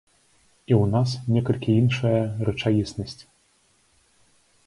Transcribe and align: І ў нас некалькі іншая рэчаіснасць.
І 0.69 0.75
ў 0.81 0.83
нас 0.93 1.09
некалькі 1.35 1.75
іншая 1.81 2.21
рэчаіснасць. 2.49 3.17